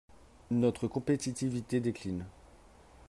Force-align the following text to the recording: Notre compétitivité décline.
Notre 0.49 0.87
compétitivité 0.87 1.79
décline. 1.79 2.25